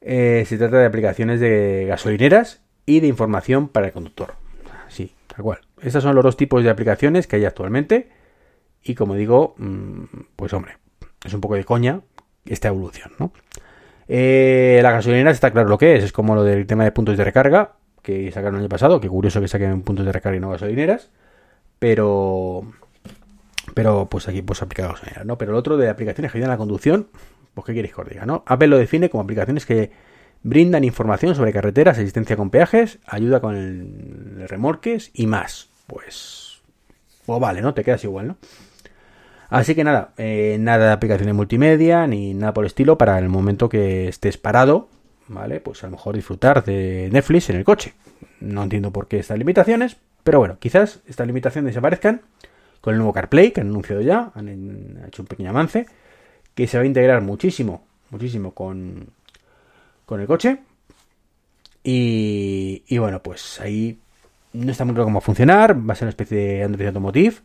Eh, 0.00 0.44
se 0.46 0.56
trata 0.56 0.78
de 0.78 0.86
aplicaciones 0.86 1.40
de 1.40 1.86
gasolineras 1.88 2.62
y 2.86 3.00
de 3.00 3.08
información 3.08 3.66
para 3.68 3.88
el 3.88 3.92
conductor. 3.92 4.34
Sí, 4.86 5.12
tal 5.26 5.42
cual. 5.42 5.58
Estos 5.82 6.04
son 6.04 6.14
los 6.14 6.22
dos 6.22 6.36
tipos 6.36 6.62
de 6.62 6.70
aplicaciones 6.70 7.26
que 7.26 7.34
hay 7.34 7.44
actualmente. 7.44 8.08
Y 8.84 8.94
como 8.94 9.14
digo, 9.14 9.56
mm, 9.58 10.04
pues 10.36 10.52
hombre, 10.52 10.76
es 11.24 11.34
un 11.34 11.40
poco 11.40 11.56
de 11.56 11.64
coña 11.64 12.00
esta 12.46 12.68
evolución, 12.68 13.12
¿no? 13.18 13.32
Eh, 14.08 14.80
la 14.82 14.92
gasolinera 14.92 15.30
está 15.30 15.50
claro 15.50 15.68
lo 15.68 15.78
que 15.78 15.96
es. 15.96 16.04
Es 16.04 16.12
como 16.12 16.34
lo 16.34 16.44
del 16.44 16.66
tema 16.66 16.84
de 16.84 16.92
puntos 16.92 17.16
de 17.16 17.24
recarga 17.24 17.74
que 18.02 18.30
sacaron 18.32 18.56
el 18.56 18.60
año 18.62 18.68
pasado. 18.68 19.00
Que 19.00 19.08
curioso 19.08 19.40
que 19.40 19.48
saquen 19.48 19.82
puntos 19.82 20.06
de 20.06 20.12
recarga 20.12 20.36
y 20.36 20.40
no 20.40 20.50
gasolineras. 20.50 21.10
Pero 21.78 22.62
pero 23.74 24.08
pues 24.08 24.28
aquí 24.28 24.42
pues 24.42 24.62
aplicados 24.62 25.00
¿no? 25.24 25.38
Pero 25.38 25.52
el 25.52 25.58
otro 25.58 25.76
de 25.76 25.88
aplicaciones 25.88 26.32
que 26.32 26.38
ayudan 26.38 26.50
a 26.50 26.54
la 26.54 26.58
conducción, 26.58 27.08
pues 27.54 27.66
qué 27.66 27.74
queréis 27.74 27.94
que 27.94 28.00
os 28.00 28.08
diga, 28.08 28.26
¿no? 28.26 28.44
Apple 28.46 28.68
lo 28.68 28.78
define 28.78 29.10
como 29.10 29.22
aplicaciones 29.22 29.66
que 29.66 29.90
brindan 30.42 30.84
información 30.84 31.34
sobre 31.34 31.52
carreteras, 31.52 31.98
asistencia 31.98 32.36
con 32.36 32.50
peajes, 32.50 32.98
ayuda 33.06 33.40
con 33.40 33.56
el, 33.56 34.48
remorques 34.48 35.10
y 35.12 35.26
más. 35.26 35.68
Pues, 35.86 36.60
pues 37.26 37.40
vale, 37.40 37.60
¿no? 37.60 37.74
Te 37.74 37.84
quedas 37.84 38.04
igual, 38.04 38.28
¿no? 38.28 38.36
Así 39.50 39.74
que 39.74 39.82
nada, 39.82 40.12
eh, 40.18 40.58
nada 40.60 40.86
de 40.86 40.92
aplicaciones 40.92 41.34
multimedia 41.34 42.06
ni 42.06 42.34
nada 42.34 42.52
por 42.52 42.64
el 42.64 42.66
estilo 42.66 42.98
para 42.98 43.18
el 43.18 43.30
momento 43.30 43.70
que 43.70 44.08
estés 44.08 44.36
parado, 44.36 44.88
¿vale? 45.26 45.60
Pues 45.60 45.82
a 45.82 45.86
lo 45.86 45.92
mejor 45.92 46.14
disfrutar 46.14 46.64
de 46.64 47.08
Netflix 47.10 47.48
en 47.48 47.56
el 47.56 47.64
coche. 47.64 47.94
No 48.40 48.62
entiendo 48.62 48.92
por 48.92 49.08
qué 49.08 49.18
estas 49.18 49.38
limitaciones, 49.38 49.96
pero 50.22 50.38
bueno, 50.38 50.58
quizás 50.58 51.00
estas 51.06 51.26
limitaciones 51.26 51.70
desaparezcan 51.70 52.20
con 52.80 52.94
el 52.94 52.98
nuevo 52.98 53.12
CarPlay 53.12 53.52
que 53.52 53.60
han 53.60 53.68
anunciado 53.68 54.00
ya, 54.02 54.32
han, 54.34 55.04
hecho 55.06 55.22
un 55.22 55.28
pequeño 55.28 55.50
avance, 55.50 55.86
que 56.54 56.66
se 56.66 56.76
va 56.78 56.84
a 56.84 56.86
integrar 56.86 57.22
muchísimo, 57.22 57.86
muchísimo 58.10 58.52
con, 58.52 59.08
con 60.06 60.20
el 60.20 60.26
coche. 60.26 60.58
Y, 61.84 62.82
y 62.86 62.98
bueno, 62.98 63.22
pues 63.22 63.60
ahí 63.60 63.98
no 64.52 64.70
está 64.70 64.84
muy 64.84 64.94
claro 64.94 65.06
cómo 65.06 65.20
va 65.20 65.22
a 65.22 65.26
funcionar, 65.26 65.88
va 65.88 65.92
a 65.92 65.96
ser 65.96 66.06
una 66.06 66.10
especie 66.10 66.36
de 66.36 66.62
Android 66.64 66.88
Automotive. 66.88 67.36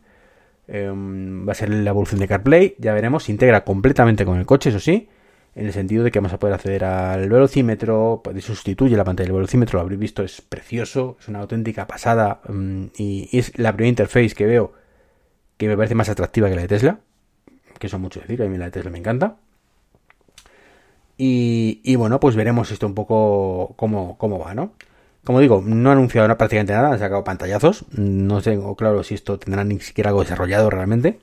Em, 0.66 1.46
va 1.46 1.52
a 1.52 1.54
ser 1.54 1.68
la 1.68 1.90
evolución 1.90 2.20
de 2.20 2.28
CarPlay, 2.28 2.74
ya 2.78 2.94
veremos, 2.94 3.24
se 3.24 3.32
integra 3.32 3.64
completamente 3.64 4.24
con 4.24 4.38
el 4.38 4.46
coche, 4.46 4.70
eso 4.70 4.80
sí, 4.80 5.08
en 5.54 5.66
el 5.66 5.72
sentido 5.72 6.04
de 6.04 6.10
que 6.10 6.18
vamos 6.18 6.32
a 6.32 6.38
poder 6.38 6.54
acceder 6.54 6.84
al 6.84 7.28
velocímetro, 7.28 8.22
pues 8.24 8.42
sustituye 8.44 8.96
la 8.96 9.04
pantalla 9.04 9.26
del 9.26 9.36
velocímetro, 9.36 9.78
lo 9.78 9.82
habréis 9.82 10.00
visto, 10.00 10.22
es 10.22 10.40
precioso, 10.40 11.18
es 11.20 11.28
una 11.28 11.40
auténtica 11.40 11.86
pasada 11.86 12.40
em, 12.48 12.88
y, 12.96 13.28
es 13.36 13.56
la 13.58 13.72
primera 13.72 13.90
interface 13.90 14.34
que 14.34 14.46
veo 14.46 14.72
que 15.56 15.68
me 15.68 15.76
parece 15.76 15.94
más 15.94 16.08
atractiva 16.08 16.48
que 16.48 16.56
la 16.56 16.62
de 16.62 16.68
Tesla, 16.68 16.98
que 17.78 17.86
eso 17.86 17.98
mucho 17.98 18.20
decir, 18.20 18.42
a 18.42 18.46
mí 18.46 18.58
la 18.58 18.66
de 18.66 18.70
Tesla 18.72 18.90
me 18.90 18.98
encanta. 18.98 19.36
Y, 21.16 21.94
bueno, 21.96 22.18
pues 22.18 22.34
veremos 22.34 22.72
esto 22.72 22.86
un 22.86 22.94
poco 22.94 23.74
cómo, 23.76 24.18
cómo 24.18 24.38
va, 24.38 24.54
¿no? 24.54 24.72
Como 25.24 25.40
digo, 25.40 25.62
no 25.64 25.90
han 25.90 25.98
anunciado 25.98 26.26
prácticamente 26.36 26.72
nada, 26.72 26.92
han 26.92 26.98
sacado 26.98 27.24
pantallazos. 27.24 27.86
No 27.92 28.42
tengo 28.42 28.74
claro 28.76 29.02
si 29.04 29.14
esto 29.14 29.38
tendrá 29.38 29.64
ni 29.64 29.80
siquiera 29.80 30.10
algo 30.10 30.22
desarrollado 30.22 30.68
realmente. 30.70 31.20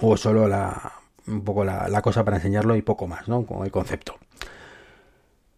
O 0.00 0.16
solo 0.16 0.48
la, 0.48 0.92
un 1.26 1.44
poco 1.44 1.64
la, 1.64 2.00
cosa 2.02 2.24
para 2.24 2.38
enseñarlo 2.38 2.76
y 2.76 2.82
poco 2.82 3.06
más, 3.06 3.28
¿no? 3.28 3.44
Como 3.44 3.64
el 3.64 3.70
concepto. 3.70 4.16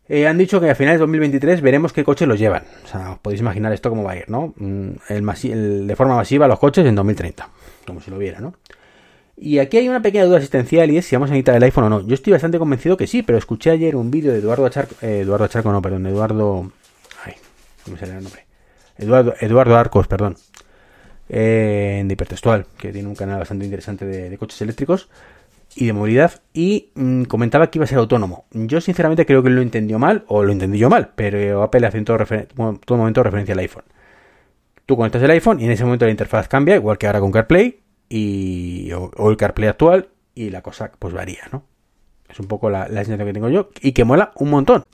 Eh, 0.08 0.26
han 0.26 0.36
dicho 0.36 0.60
que 0.60 0.68
a 0.68 0.74
finales 0.74 0.98
de 0.98 1.02
2023 1.04 1.60
veremos 1.60 1.92
qué 1.92 2.04
coches 2.04 2.26
los 2.26 2.38
llevan. 2.38 2.64
O 2.84 2.88
sea, 2.88 3.12
os 3.12 3.18
podéis 3.18 3.40
imaginar 3.40 3.72
esto 3.72 3.88
cómo 3.88 4.02
va 4.02 4.12
a 4.12 4.16
ir, 4.16 4.28
¿no? 4.28 4.52
Mm, 4.56 4.90
de 5.08 5.96
forma 5.96 6.16
masiva 6.16 6.48
los 6.48 6.58
coches 6.58 6.84
en 6.84 6.94
2030, 6.94 7.48
como 7.86 8.00
si 8.00 8.10
lo 8.10 8.18
viera, 8.18 8.40
¿no? 8.40 8.54
Y 9.36 9.58
aquí 9.58 9.78
hay 9.78 9.88
una 9.88 10.02
pequeña 10.02 10.24
duda 10.24 10.38
asistencial 10.38 10.90
y 10.90 10.98
es 10.98 11.06
si 11.06 11.16
vamos 11.16 11.30
a 11.30 11.32
necesitar 11.32 11.56
el 11.56 11.62
iPhone 11.62 11.84
o 11.84 11.88
no. 11.88 12.06
Yo 12.06 12.14
estoy 12.14 12.32
bastante 12.32 12.58
convencido 12.58 12.96
que 12.96 13.06
sí, 13.06 13.22
pero 13.22 13.38
escuché 13.38 13.70
ayer 13.70 13.96
un 13.96 14.10
vídeo 14.10 14.32
de 14.32 14.38
Eduardo 14.38 14.68
eh, 14.68 15.20
Eduardo 15.20 15.44
Acharco 15.44 15.72
no, 15.72 15.80
perdón, 15.80 16.06
Eduardo... 16.06 16.70
Ay, 17.24 17.34
¿cómo 17.84 17.96
se 17.96 18.04
el 18.04 18.22
nombre? 18.22 18.44
Eduardo, 18.98 19.34
Eduardo 19.40 19.76
Arcos, 19.76 20.06
perdón. 20.06 20.36
Eh, 21.28 21.98
en 22.00 22.10
Hipertextual, 22.10 22.66
que 22.76 22.92
tiene 22.92 23.08
un 23.08 23.14
canal 23.14 23.38
bastante 23.38 23.64
interesante 23.64 24.04
de 24.04 24.36
coches 24.36 24.60
eléctricos 24.60 25.08
y 25.74 25.86
de 25.86 25.92
movilidad 25.92 26.42
y 26.52 26.90
mm, 26.94 27.24
comentaba 27.24 27.70
que 27.70 27.78
iba 27.78 27.84
a 27.84 27.88
ser 27.88 27.98
autónomo. 27.98 28.46
Yo 28.52 28.80
sinceramente 28.80 29.26
creo 29.26 29.42
que 29.42 29.50
lo 29.50 29.62
entendió 29.62 29.98
mal 29.98 30.24
o 30.28 30.42
lo 30.42 30.52
entendí 30.52 30.78
yo 30.78 30.90
mal, 30.90 31.12
pero 31.14 31.62
Apple 31.62 31.86
hace 31.86 32.02
todo, 32.02 32.78
momento 32.96 33.22
referencia 33.22 33.54
al 33.54 33.60
iPhone. 33.60 33.84
Tú 34.86 34.96
conectas 34.96 35.22
el 35.22 35.30
iPhone 35.30 35.60
y 35.60 35.64
en 35.64 35.70
ese 35.70 35.84
momento 35.84 36.04
la 36.04 36.10
interfaz 36.10 36.48
cambia, 36.48 36.74
igual 36.74 36.98
que 36.98 37.06
ahora 37.06 37.20
con 37.20 37.32
CarPlay 37.32 37.80
y, 38.08 38.90
o, 38.92 39.30
el 39.30 39.36
CarPlay 39.36 39.68
actual 39.68 40.08
y 40.34 40.50
la 40.50 40.62
cosa 40.62 40.92
pues 40.98 41.14
varía, 41.14 41.42
¿no? 41.52 41.64
Es 42.28 42.40
un 42.40 42.46
poco 42.46 42.70
la, 42.70 42.88
la 42.88 43.04
sensación 43.04 43.26
que 43.26 43.34
tengo 43.34 43.48
yo 43.48 43.70
y 43.80 43.92
que 43.92 44.04
mola 44.04 44.32
un 44.36 44.50
montón. 44.50 44.84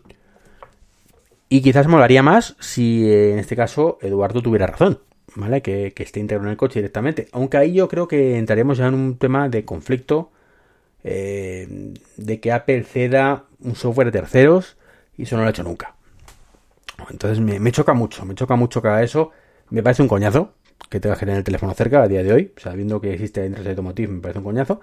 Y 1.48 1.62
quizás 1.62 1.86
molaría 1.86 2.22
más 2.22 2.56
si 2.60 3.10
en 3.10 3.38
este 3.38 3.56
caso 3.56 3.98
Eduardo 4.02 4.42
tuviera 4.42 4.66
razón, 4.66 5.00
¿vale? 5.34 5.62
Que, 5.62 5.92
que 5.94 6.02
esté 6.02 6.20
integrado 6.20 6.48
en 6.48 6.52
el 6.52 6.56
coche 6.56 6.80
directamente. 6.80 7.28
Aunque 7.32 7.56
ahí 7.56 7.72
yo 7.72 7.88
creo 7.88 8.06
que 8.06 8.36
entraremos 8.36 8.78
ya 8.78 8.88
en 8.88 8.94
un 8.94 9.18
tema 9.18 9.48
de 9.48 9.64
conflicto 9.64 10.30
eh, 11.04 11.94
de 12.16 12.40
que 12.40 12.52
Apple 12.52 12.84
ceda 12.84 13.44
un 13.60 13.74
software 13.74 14.06
de 14.10 14.20
terceros 14.20 14.76
y 15.16 15.22
eso 15.24 15.36
no 15.36 15.42
lo 15.42 15.48
ha 15.48 15.50
hecho 15.50 15.62
nunca. 15.62 15.94
Entonces 17.10 17.40
me, 17.40 17.72
choca 17.72 17.94
mucho, 17.94 18.24
me 18.24 18.34
choca 18.34 18.56
mucho 18.56 18.80
haga 18.80 19.02
eso. 19.02 19.30
Me 19.70 19.82
parece 19.82 20.02
un 20.02 20.08
coñazo 20.08 20.54
que 20.90 21.00
tengas 21.00 21.18
que 21.18 21.26
tener 21.26 21.38
el 21.38 21.44
teléfono 21.44 21.74
cerca 21.74 22.02
a 22.02 22.08
día 22.08 22.22
de 22.22 22.32
hoy, 22.32 22.52
sabiendo 22.56 23.00
que 23.00 23.12
existe 23.12 23.44
Internet 23.44 23.70
Automotive, 23.70 24.12
me 24.12 24.20
parece 24.20 24.38
un 24.38 24.44
coñazo. 24.44 24.80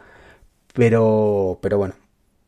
Pero, 0.73 1.59
pero 1.61 1.77
bueno, 1.77 1.95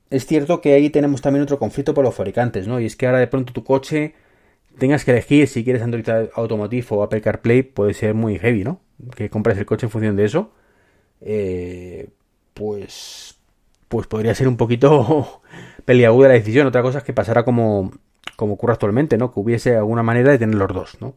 es 0.09 0.25
cierto 0.25 0.61
que 0.61 0.73
ahí 0.73 0.89
tenemos 0.89 1.21
también 1.21 1.43
otro 1.43 1.59
conflicto 1.59 1.93
por 1.93 2.03
los 2.03 2.15
fabricantes, 2.15 2.67
¿no? 2.67 2.79
Y 2.79 2.85
es 2.85 2.95
que 2.95 3.07
ahora 3.07 3.19
de 3.19 3.27
pronto 3.27 3.53
tu 3.53 3.63
coche 3.63 4.13
tengas 4.77 5.03
que 5.03 5.11
elegir 5.11 5.47
si 5.47 5.63
quieres 5.63 5.81
Android 5.81 6.07
Automotive 6.33 6.85
o 6.91 7.03
Apple 7.03 7.21
CarPlay, 7.21 7.63
puede 7.63 7.93
ser 7.93 8.13
muy 8.13 8.37
heavy, 8.39 8.63
¿no? 8.63 8.81
Que 9.15 9.29
compres 9.29 9.57
el 9.57 9.65
coche 9.65 9.85
en 9.87 9.91
función 9.91 10.15
de 10.15 10.25
eso. 10.25 10.51
Eh, 11.21 12.09
pues 12.53 13.36
pues 13.87 14.07
podría 14.07 14.35
ser 14.35 14.47
un 14.47 14.57
poquito 14.57 15.41
peliaguda 15.85 16.29
la 16.29 16.33
decisión. 16.35 16.67
Otra 16.67 16.81
cosa 16.81 16.99
es 16.99 17.03
que 17.03 17.13
pasara 17.13 17.43
como, 17.43 17.91
como 18.35 18.53
ocurre 18.53 18.73
actualmente, 18.73 19.17
¿no? 19.17 19.33
Que 19.33 19.39
hubiese 19.39 19.75
alguna 19.75 20.03
manera 20.03 20.31
de 20.31 20.37
tener 20.37 20.55
los 20.55 20.73
dos, 20.73 20.97
¿no? 21.01 21.15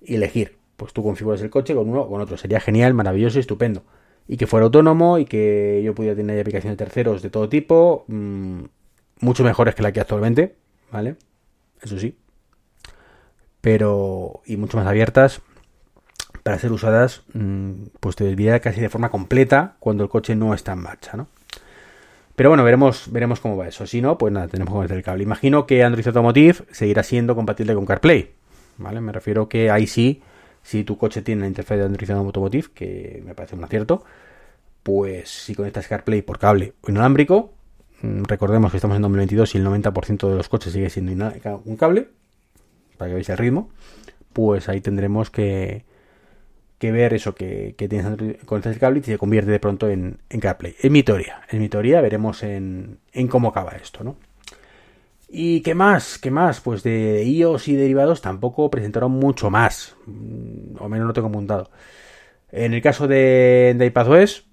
Y 0.00 0.16
elegir. 0.16 0.56
Pues 0.76 0.92
tú 0.92 1.02
configuras 1.02 1.40
el 1.40 1.50
coche 1.50 1.74
con 1.74 1.88
uno 1.88 2.02
o 2.02 2.08
con 2.08 2.20
otro. 2.20 2.36
Sería 2.36 2.60
genial, 2.60 2.94
maravilloso 2.94 3.38
y 3.38 3.40
estupendo. 3.40 3.82
Y 4.28 4.36
que 4.36 4.46
fuera 4.46 4.64
autónomo 4.64 5.18
y 5.18 5.24
que 5.24 5.82
yo 5.84 5.94
pudiera 5.94 6.16
tener 6.16 6.38
aplicaciones 6.40 6.76
de 6.76 6.84
terceros 6.84 7.22
de 7.22 7.30
todo 7.30 7.48
tipo. 7.48 8.04
Mm, 8.08 8.64
mucho 9.20 9.44
mejores 9.44 9.74
que 9.74 9.82
la 9.82 9.92
que 9.92 10.00
actualmente, 10.00 10.56
¿vale? 10.92 11.16
Eso 11.80 11.98
sí. 11.98 12.16
Pero. 13.60 14.42
Y 14.44 14.56
mucho 14.56 14.76
más 14.76 14.86
abiertas 14.86 15.40
para 16.42 16.58
ser 16.60 16.70
usadas, 16.70 17.24
mm, 17.32 17.86
pues 17.98 18.14
te 18.14 18.24
diría 18.24 18.60
casi 18.60 18.80
de 18.80 18.88
forma 18.88 19.10
completa 19.10 19.76
cuando 19.80 20.04
el 20.04 20.10
coche 20.10 20.36
no 20.36 20.54
está 20.54 20.74
en 20.74 20.78
marcha, 20.78 21.16
¿no? 21.16 21.26
Pero 22.36 22.50
bueno, 22.50 22.62
veremos, 22.64 23.10
veremos 23.10 23.40
cómo 23.40 23.56
va 23.56 23.66
eso. 23.66 23.86
Si 23.86 24.02
no, 24.02 24.18
pues 24.18 24.32
nada, 24.32 24.46
tenemos 24.46 24.70
que 24.70 24.76
conectar 24.76 24.96
el 24.98 25.02
cable. 25.02 25.22
Imagino 25.22 25.66
que 25.66 25.82
Android 25.82 26.06
Automotive 26.06 26.64
seguirá 26.70 27.02
siendo 27.02 27.34
compatible 27.34 27.74
con 27.74 27.86
CarPlay. 27.86 28.30
¿Vale? 28.76 29.00
Me 29.00 29.10
refiero 29.10 29.48
que 29.48 29.70
ahí 29.70 29.86
sí, 29.86 30.22
si 30.62 30.84
tu 30.84 30.98
coche 30.98 31.22
tiene 31.22 31.40
la 31.40 31.46
interfaz 31.46 31.78
de 31.78 31.84
Android 31.84 32.10
Automotive, 32.10 32.68
que 32.74 33.22
me 33.24 33.34
parece 33.34 33.56
un 33.56 33.64
acierto, 33.64 34.04
pues 34.82 35.30
si 35.30 35.54
conectas 35.54 35.88
CarPlay 35.88 36.20
por 36.20 36.38
cable 36.38 36.74
o 36.82 36.90
inalámbrico, 36.90 37.54
mm, 38.02 38.24
recordemos 38.24 38.70
que 38.70 38.76
estamos 38.76 38.96
en 38.96 39.02
2022 39.02 39.54
y 39.54 39.58
el 39.58 39.64
90% 39.64 40.28
de 40.28 40.36
los 40.36 40.50
coches 40.50 40.74
sigue 40.74 40.90
siendo 40.90 41.12
un 41.64 41.76
cable, 41.76 42.08
para 42.98 43.08
que 43.08 43.14
veáis 43.14 43.28
el 43.30 43.38
ritmo, 43.38 43.70
pues 44.34 44.68
ahí 44.68 44.82
tendremos 44.82 45.30
que, 45.30 45.86
que 46.78 46.92
ver 46.92 47.14
eso 47.14 47.34
que, 47.34 47.74
que 47.76 47.88
tienes 47.88 48.36
con 48.44 48.62
el 48.62 48.78
cable 48.78 49.00
y 49.00 49.02
se 49.02 49.18
convierte 49.18 49.50
de 49.50 49.60
pronto 49.60 49.88
en, 49.88 50.18
en 50.28 50.40
CarPlay. 50.40 50.76
Es 50.80 50.90
mi 50.90 51.02
teoría, 51.02 51.42
es 51.48 51.58
mi 51.58 51.68
teoría, 51.68 52.00
veremos 52.00 52.42
en, 52.42 52.98
en 53.12 53.28
cómo 53.28 53.48
acaba 53.48 53.72
esto, 53.72 54.04
¿no? 54.04 54.16
¿Y 55.28 55.60
qué 55.62 55.74
más? 55.74 56.18
¿Qué 56.18 56.30
más? 56.30 56.60
Pues 56.60 56.82
de 56.82 57.24
iOS 57.24 57.68
y 57.68 57.76
derivados 57.76 58.22
tampoco 58.22 58.70
presentaron 58.70 59.12
mucho 59.12 59.50
más. 59.50 59.96
Mm, 60.06 60.76
o 60.78 60.88
menos 60.88 61.06
no 61.06 61.12
tengo 61.12 61.28
apuntado. 61.28 61.70
En 62.50 62.74
el 62.74 62.82
caso 62.82 63.08
de, 63.08 63.74
de 63.76 63.86
iPadOS, 63.86 64.46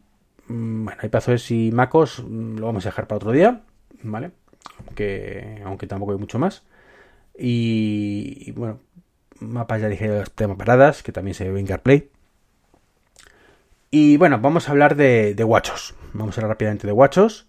mm, 0.48 0.86
bueno, 0.86 1.02
iPadOS 1.04 1.52
y 1.52 1.72
MacOS 1.72 2.24
mm, 2.28 2.58
lo 2.58 2.66
vamos 2.68 2.86
a 2.86 2.90
dejar 2.90 3.08
para 3.08 3.18
otro 3.18 3.32
día, 3.32 3.62
¿vale? 4.02 4.32
Aunque, 4.88 5.62
aunque 5.66 5.88
tampoco 5.88 6.14
hay 6.14 6.18
mucho 6.18 6.40
más. 6.40 6.64
Y, 7.38 8.52
bueno, 8.54 8.80
mapas 9.40 9.82
ya 9.82 9.90
dije 9.90 10.08
los 10.08 10.32
temas 10.32 10.58
paradas, 10.58 11.04
que 11.04 11.12
también 11.12 11.36
se 11.36 11.50
ve 11.50 11.60
en 11.60 11.68
CarPlay. 11.68 12.10
Y 13.96 14.18
bueno, 14.18 14.40
vamos 14.40 14.68
a 14.68 14.72
hablar 14.72 14.96
de, 14.96 15.36
de 15.36 15.44
Vamos 15.44 16.36
a 16.36 16.42
hablar 16.42 16.50
rápidamente 16.50 16.88
de 16.88 16.94
Watchos. 16.94 17.46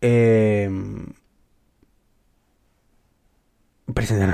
Eh, 0.00 0.70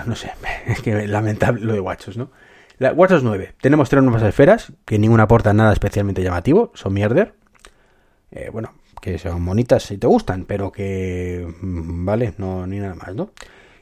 no 0.06 0.14
sé, 0.14 0.30
es 0.66 0.80
que 0.82 1.08
lamentable 1.08 1.62
lo 1.64 1.72
de 1.72 1.80
Watchos, 1.80 2.16
¿no? 2.16 2.30
La, 2.78 2.92
Watchos 2.92 3.24
9. 3.24 3.56
Tenemos 3.60 3.90
tres 3.90 4.04
nuevas 4.04 4.22
esferas, 4.22 4.72
que 4.84 5.00
ninguna 5.00 5.24
aporta 5.24 5.52
nada 5.52 5.72
especialmente 5.72 6.22
llamativo, 6.22 6.70
son 6.74 6.94
mierder. 6.94 7.34
Eh, 8.30 8.50
bueno, 8.52 8.74
que 9.02 9.18
son 9.18 9.44
bonitas 9.44 9.82
si 9.82 9.98
te 9.98 10.06
gustan, 10.06 10.44
pero 10.44 10.70
que... 10.70 11.44
Mm, 11.60 12.04
vale, 12.04 12.34
no, 12.38 12.68
ni 12.68 12.78
nada 12.78 12.94
más, 12.94 13.16
¿no? 13.16 13.32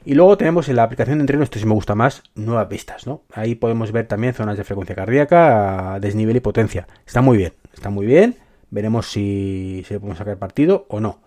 Y 0.05 0.15
luego 0.15 0.37
tenemos 0.37 0.69
en 0.69 0.77
la 0.77 0.83
aplicación 0.83 1.19
de 1.19 1.23
entreno, 1.23 1.45
esto 1.45 1.61
sí 1.61 1.67
me 1.67 1.75
gusta 1.75 1.95
más, 1.95 2.25
nuevas 2.35 2.67
pistas, 2.67 3.07
¿no? 3.07 3.23
Ahí 3.33 3.55
podemos 3.55 3.93
ver 3.93 4.09
también 4.09 4.35
zonas 4.35 4.57
de 4.57 4.65
frecuencia 4.65 4.97
cardíaca, 4.97 5.99
desnivel 6.01 6.37
y 6.37 6.41
potencia. 6.41 6.89
Está 7.07 7.21
muy 7.21 7.37
bien, 7.37 7.53
está 7.73 7.89
muy 7.89 8.07
bien. 8.07 8.37
Veremos 8.71 9.11
si, 9.11 9.85
se 9.87 10.01
podemos 10.01 10.19
sacar 10.19 10.39
partido 10.39 10.87
o 10.89 10.99
no. 10.99 11.21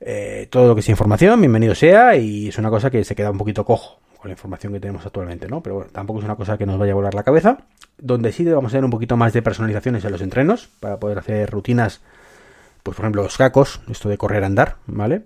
Eh, 0.00 0.48
todo 0.50 0.68
lo 0.68 0.74
que 0.74 0.82
sea 0.82 0.92
información, 0.92 1.40
bienvenido 1.40 1.74
sea, 1.74 2.16
y 2.16 2.48
es 2.48 2.58
una 2.58 2.68
cosa 2.68 2.90
que 2.90 3.04
se 3.04 3.14
queda 3.14 3.30
un 3.30 3.38
poquito 3.38 3.64
cojo 3.64 4.00
con 4.18 4.28
la 4.28 4.32
información 4.32 4.72
que 4.74 4.80
tenemos 4.80 5.06
actualmente, 5.06 5.48
¿no? 5.48 5.62
Pero 5.62 5.76
bueno, 5.76 5.90
tampoco 5.90 6.18
es 6.18 6.26
una 6.26 6.36
cosa 6.36 6.58
que 6.58 6.66
nos 6.66 6.78
vaya 6.78 6.92
a 6.92 6.96
volar 6.96 7.14
la 7.14 7.22
cabeza. 7.22 7.58
Donde 7.96 8.32
sí 8.32 8.44
vamos 8.44 8.72
a 8.72 8.72
tener 8.72 8.84
un 8.84 8.90
poquito 8.90 9.16
más 9.16 9.32
de 9.32 9.40
personalizaciones 9.40 10.04
en 10.04 10.12
los 10.12 10.20
entrenos, 10.20 10.68
para 10.80 10.98
poder 10.98 11.18
hacer 11.18 11.48
rutinas, 11.50 12.02
pues 12.82 12.96
por 12.96 13.04
ejemplo 13.04 13.22
los 13.22 13.38
cacos, 13.38 13.80
esto 13.88 14.10
de 14.10 14.18
correr 14.18 14.44
andar, 14.44 14.76
¿vale? 14.86 15.22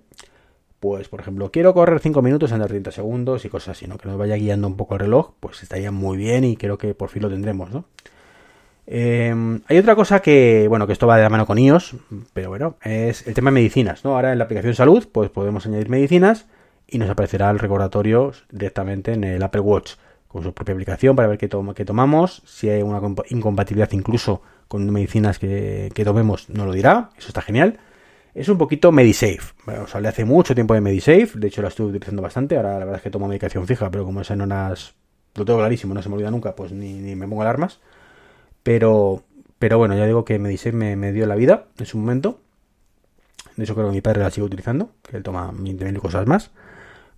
Pues 0.79 1.09
por 1.09 1.19
ejemplo, 1.19 1.51
quiero 1.51 1.73
correr 1.73 1.99
5 1.99 2.21
minutos, 2.21 2.51
andar 2.51 2.69
30 2.69 2.91
segundos 2.91 3.45
y 3.45 3.49
cosas 3.49 3.77
así, 3.77 3.87
¿no? 3.87 3.97
Que 3.97 4.07
nos 4.07 4.17
vaya 4.17 4.35
guiando 4.35 4.67
un 4.67 4.77
poco 4.77 4.95
el 4.95 5.01
reloj, 5.01 5.31
pues 5.39 5.61
estaría 5.63 5.91
muy 5.91 6.17
bien 6.17 6.43
y 6.43 6.55
creo 6.55 6.77
que 6.77 6.93
por 6.93 7.09
fin 7.09 7.23
lo 7.23 7.29
tendremos, 7.29 7.71
¿no? 7.71 7.85
Em, 8.91 9.61
hay 9.67 9.77
otra 9.77 9.95
cosa 9.95 10.19
que, 10.21 10.65
bueno, 10.67 10.87
que 10.87 10.93
esto 10.93 11.05
va 11.05 11.17
de 11.17 11.23
la 11.23 11.29
mano 11.29 11.45
con 11.45 11.59
iOS, 11.59 11.95
pero 12.33 12.49
bueno, 12.49 12.77
es 12.83 13.27
el 13.27 13.35
tema 13.35 13.51
de 13.51 13.55
medicinas, 13.55 14.03
¿no? 14.03 14.15
Ahora 14.15 14.31
en 14.31 14.39
la 14.39 14.45
aplicación 14.45 14.73
salud, 14.73 15.07
pues 15.11 15.29
podemos 15.29 15.65
añadir 15.67 15.89
medicinas 15.89 16.47
y 16.87 16.97
nos 16.97 17.09
aparecerá 17.09 17.51
el 17.51 17.59
recordatorio 17.59 18.31
directamente 18.49 19.13
en 19.13 19.23
el 19.23 19.43
Apple 19.43 19.61
Watch 19.61 19.93
con 20.27 20.43
su 20.43 20.53
propia 20.53 20.73
aplicación 20.73 21.15
para 21.15 21.27
ver 21.27 21.37
qué, 21.37 21.49
qué 21.75 21.85
tomamos, 21.85 22.41
si 22.45 22.69
hay 22.69 22.81
una 22.81 23.01
incompatibilidad 23.29 23.91
incluso 23.91 24.41
con 24.67 24.89
medicinas 24.91 25.39
que, 25.39 25.91
que 25.93 26.05
tomemos, 26.05 26.49
nos 26.49 26.65
lo 26.65 26.73
dirá, 26.73 27.09
eso 27.17 27.27
está 27.27 27.41
genial. 27.41 27.79
Es 28.33 28.47
un 28.47 28.57
poquito 28.57 28.91
MediSafe. 28.91 29.53
Bueno, 29.65 29.83
os 29.83 29.95
hace 29.95 30.25
mucho 30.25 30.53
tiempo 30.53 30.73
de 30.73 30.81
MediSafe. 30.81 31.31
De 31.35 31.47
hecho, 31.47 31.61
la 31.61 31.69
estoy 31.69 31.87
utilizando 31.87 32.21
bastante. 32.21 32.57
Ahora 32.57 32.73
la 32.73 32.79
verdad 32.79 32.95
es 32.97 33.01
que 33.01 33.09
tomo 33.09 33.27
medicación 33.27 33.65
fija, 33.65 33.89
pero 33.89 34.05
como 34.05 34.21
es 34.21 34.29
en 34.31 34.41
unas... 34.41 34.93
Lo 35.35 35.45
tengo 35.45 35.59
clarísimo, 35.59 35.93
no 35.93 36.01
se 36.01 36.09
me 36.09 36.15
olvida 36.15 36.31
nunca, 36.31 36.55
pues 36.55 36.71
ni, 36.71 37.15
me 37.15 37.27
pongo 37.27 37.41
alarmas. 37.41 37.79
Pero, 38.63 39.23
pero 39.57 39.77
bueno, 39.77 39.95
ya 39.95 40.05
digo 40.05 40.25
que 40.25 40.37
MediSafe 40.37 40.73
me, 40.73 41.11
dio 41.11 41.25
la 41.25 41.35
vida 41.35 41.67
en 41.77 41.85
su 41.85 41.97
momento. 41.97 42.39
De 43.55 43.63
hecho, 43.63 43.75
creo 43.75 43.87
que 43.87 43.93
mi 43.93 44.01
padre 44.01 44.21
la 44.21 44.31
sigue 44.31 44.45
utilizando, 44.45 44.91
que 45.03 45.17
él 45.17 45.23
toma 45.23 45.51
20.000 45.51 45.99
cosas 45.99 46.27
más. 46.27 46.51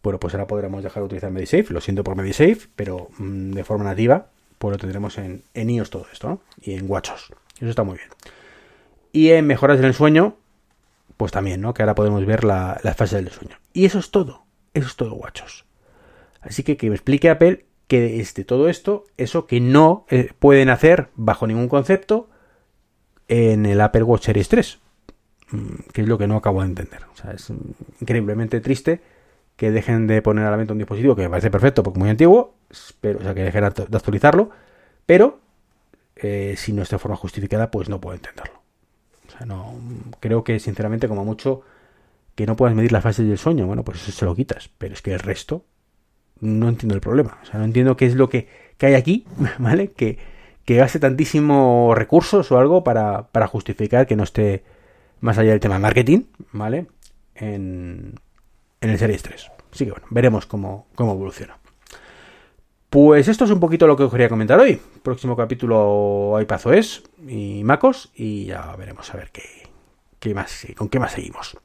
Bueno, 0.03 0.19
pues 0.19 0.33
ahora 0.33 0.47
podremos 0.47 0.83
dejar 0.83 1.01
de 1.03 1.05
utilizar 1.05 1.31
MediSafe. 1.31 1.73
Lo 1.73 1.81
siento 1.81 2.03
por 2.03 2.15
MediSafe, 2.15 2.67
pero 2.75 3.09
mm, 3.17 3.51
de 3.51 3.63
forma 3.63 3.83
nativa, 3.83 4.27
pues 4.57 4.71
lo 4.71 4.77
tendremos 4.77 5.17
en, 5.17 5.43
en 5.53 5.69
iOS 5.69 5.89
todo 5.89 6.05
esto, 6.11 6.29
¿no? 6.29 6.41
Y 6.61 6.73
en 6.73 6.89
WatchOS. 6.89 7.33
Eso 7.57 7.69
está 7.69 7.83
muy 7.83 7.97
bien. 7.97 8.09
Y 9.11 9.31
en 9.31 9.45
mejoras 9.45 9.79
del 9.79 9.93
sueño, 9.93 10.37
pues 11.21 11.31
también, 11.31 11.61
¿no? 11.61 11.75
Que 11.75 11.83
ahora 11.83 11.93
podemos 11.93 12.25
ver 12.25 12.43
la, 12.43 12.81
fase 12.97 13.17
del 13.17 13.29
sueño. 13.29 13.55
Y 13.73 13.85
eso 13.85 13.99
es 13.99 14.09
todo. 14.09 14.43
Eso 14.73 14.87
es 14.87 14.95
todo, 14.95 15.13
guachos. 15.13 15.65
Así 16.41 16.63
que 16.63 16.77
que 16.77 16.89
me 16.89 16.95
explique 16.95 17.29
Apple 17.29 17.67
que 17.87 18.19
este, 18.19 18.43
todo 18.43 18.69
esto, 18.69 19.03
eso 19.17 19.45
que 19.45 19.59
no 19.59 20.07
eh, 20.09 20.31
pueden 20.39 20.71
hacer 20.71 21.09
bajo 21.13 21.45
ningún 21.45 21.67
concepto 21.67 22.31
en 23.27 23.67
el 23.67 23.81
Apple 23.81 24.01
Watch 24.01 24.23
Series 24.23 24.49
3. 24.49 24.79
Mm, 25.51 25.75
que 25.93 26.01
es 26.01 26.07
lo 26.07 26.17
que 26.17 26.25
no 26.25 26.37
acabo 26.37 26.61
de 26.61 26.69
entender. 26.69 27.01
O 27.13 27.15
sea, 27.15 27.33
es 27.33 27.53
increíblemente 27.99 28.59
triste 28.59 28.99
que 29.57 29.69
dejen 29.69 30.07
de 30.07 30.23
poner 30.23 30.47
a 30.47 30.49
la 30.49 30.57
venta 30.57 30.73
un 30.73 30.79
dispositivo 30.79 31.15
que 31.15 31.21
me 31.21 31.29
parece 31.29 31.51
perfecto 31.51 31.83
porque 31.83 31.99
es 31.99 32.01
muy 32.01 32.09
antiguo, 32.09 32.55
pero, 32.99 33.19
o 33.19 33.21
sea, 33.21 33.35
que 33.35 33.43
dejen 33.43 33.61
de 33.61 33.95
actualizarlo, 33.95 34.49
pero 35.05 35.39
eh, 36.15 36.55
si 36.57 36.73
no 36.73 36.81
está 36.81 36.95
de 36.95 36.99
forma 36.99 37.15
justificada, 37.15 37.69
pues 37.69 37.89
no 37.89 38.01
puedo 38.01 38.15
entenderlo. 38.15 38.60
No, 39.45 39.75
creo 40.19 40.43
que 40.43 40.59
sinceramente 40.59 41.07
como 41.07 41.25
mucho 41.25 41.61
que 42.35 42.45
no 42.45 42.55
puedas 42.55 42.75
medir 42.75 42.91
las 42.91 43.03
fases 43.03 43.27
del 43.27 43.37
sueño, 43.37 43.67
bueno, 43.67 43.83
pues 43.83 44.01
eso 44.01 44.11
se 44.11 44.25
lo 44.25 44.35
quitas, 44.35 44.69
pero 44.77 44.93
es 44.93 45.01
que 45.01 45.13
el 45.13 45.19
resto 45.19 45.65
no 46.39 46.69
entiendo 46.69 46.95
el 46.95 47.01
problema, 47.01 47.39
o 47.43 47.45
sea, 47.45 47.59
no 47.59 47.65
entiendo 47.65 47.97
qué 47.97 48.05
es 48.05 48.15
lo 48.15 48.29
que, 48.29 48.47
hay 48.79 48.95
aquí, 48.95 49.25
¿vale? 49.59 49.91
Que, 49.91 50.17
que 50.65 50.75
gaste 50.75 50.99
tantísimos 50.99 51.95
recursos 51.97 52.51
o 52.51 52.57
algo 52.57 52.83
para, 52.83 53.27
para 53.27 53.47
justificar 53.47 54.07
que 54.07 54.15
no 54.15 54.23
esté 54.23 54.63
más 55.19 55.37
allá 55.37 55.51
del 55.51 55.59
tema 55.59 55.75
de 55.75 55.81
marketing, 55.81 56.23
¿vale? 56.51 56.87
En, 57.35 58.15
en 58.81 58.89
el 58.89 58.97
Series 58.97 59.21
3. 59.21 59.51
Así 59.71 59.85
que 59.85 59.91
bueno, 59.91 60.07
veremos 60.09 60.45
cómo, 60.45 60.87
cómo 60.95 61.13
evoluciona. 61.13 61.60
Pues 62.91 63.29
esto 63.29 63.45
es 63.45 63.51
un 63.51 63.61
poquito 63.61 63.87
lo 63.87 63.95
que 63.95 64.03
os 64.03 64.11
quería 64.11 64.27
comentar 64.27 64.59
hoy. 64.59 64.77
Próximo 65.01 65.37
capítulo 65.37 66.37
es 66.73 67.03
y 67.25 67.63
Macos 67.63 68.11
y 68.13 68.47
ya 68.47 68.75
veremos 68.75 69.13
a 69.13 69.17
ver 69.17 69.31
qué, 69.31 69.43
qué 70.19 70.33
más, 70.33 70.67
con 70.75 70.89
qué 70.89 70.99
más 70.99 71.13
seguimos. 71.13 71.57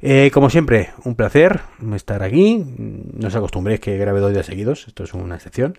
Eh, 0.00 0.30
como 0.32 0.48
siempre, 0.48 0.90
un 1.04 1.16
placer 1.16 1.62
estar 1.92 2.22
aquí. 2.22 2.64
No 2.78 3.26
os 3.26 3.34
acostumbréis 3.34 3.80
que 3.80 3.98
grabe 3.98 4.20
dos 4.20 4.32
días 4.32 4.46
seguidos, 4.46 4.86
esto 4.86 5.02
es 5.02 5.12
una 5.12 5.34
excepción. 5.34 5.76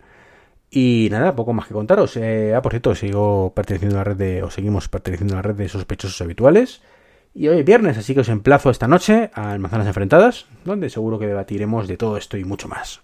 Y 0.69 1.07
nada, 1.09 1.37
poco 1.37 1.53
más 1.53 1.65
que 1.65 1.73
contaros. 1.73 2.17
Eh, 2.17 2.53
ah, 2.53 2.61
por 2.61 2.73
cierto, 2.73 2.93
sigo 2.95 3.53
perteneciendo 3.55 3.95
a 3.95 3.99
la 3.99 4.03
red 4.03 4.17
de, 4.17 4.43
o 4.43 4.51
seguimos 4.51 4.89
perteneciendo 4.89 5.35
a 5.35 5.37
la 5.37 5.43
red 5.43 5.55
de 5.55 5.69
sospechosos 5.69 6.19
habituales. 6.19 6.81
Y 7.33 7.47
hoy 7.47 7.59
es 7.59 7.65
viernes, 7.65 7.97
así 7.97 8.13
que 8.13 8.19
os 8.19 8.27
emplazo 8.27 8.71
esta 8.71 8.89
noche 8.89 9.31
a 9.33 9.57
Manzanas 9.57 9.87
Enfrentadas, 9.87 10.47
donde 10.65 10.89
seguro 10.89 11.17
que 11.17 11.27
debatiremos 11.27 11.87
de 11.87 11.95
todo 11.95 12.17
esto 12.17 12.35
y 12.35 12.43
mucho 12.43 12.67
más. 12.67 13.03